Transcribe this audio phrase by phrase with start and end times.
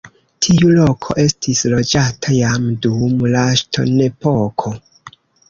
[0.43, 4.75] Tiu loko estis loĝata jam dum la ŝtonepoko.